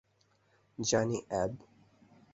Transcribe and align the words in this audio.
জানি, 0.79 1.17
অ্যাব। 1.29 1.51